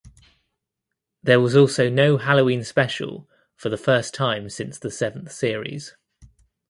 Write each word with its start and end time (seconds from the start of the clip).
There 1.21 1.39
was 1.39 1.55
also 1.55 1.87
no 1.87 2.17
Halloween 2.17 2.63
Special 2.63 3.29
for 3.55 3.69
the 3.69 3.77
first 3.77 4.15
time 4.15 4.49
since 4.49 4.79
the 4.79 4.89
seventh 4.89 5.31
series. 5.31 5.95